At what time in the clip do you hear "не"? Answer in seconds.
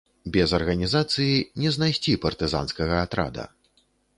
1.65-1.69